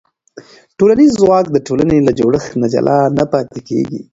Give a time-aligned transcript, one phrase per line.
[0.77, 3.99] ټولنیز ځواک د ټولنې له جوړښت نه جلا نه پاتې کېږي.